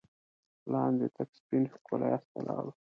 لاندې 0.71 1.07
تک 1.15 1.29
سپين 1.37 1.63
ښکلی 1.73 2.09
آس 2.17 2.23
ولاړ 2.35 2.63
و. 2.67 2.71